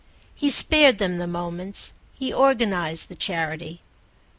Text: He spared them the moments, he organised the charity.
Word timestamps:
He 0.33 0.49
spared 0.49 0.97
them 0.97 1.19
the 1.19 1.27
moments, 1.27 1.93
he 2.11 2.33
organised 2.33 3.07
the 3.07 3.13
charity. 3.13 3.81